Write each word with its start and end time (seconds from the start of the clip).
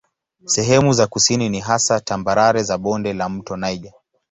Sehemu 0.45 0.93
za 0.93 1.07
kusini 1.07 1.49
ni 1.49 1.59
hasa 1.59 1.99
tambarare 1.99 2.63
za 2.63 2.77
bonde 2.77 3.13
la 3.13 3.29
mto 3.29 3.57
Niger. 3.57 3.93